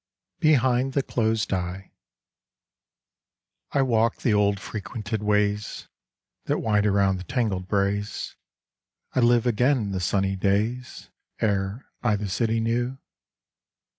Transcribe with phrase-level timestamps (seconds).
[0.39, 1.91] BEHIND THE CLOSED EYE
[3.73, 5.89] I WALK the old frequented ways
[6.45, 8.35] That wind around the tangled braes,
[9.13, 12.97] I live again the sunny days Ere I the city knew.